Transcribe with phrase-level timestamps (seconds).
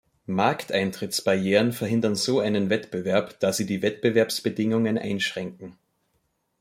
[0.25, 5.77] Markteintrittsbarrieren verhindern so einen Wettbewerb, da sie die Wettbewerbsbedingungen einschränken.